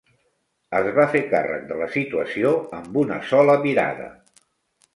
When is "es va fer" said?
0.77-1.21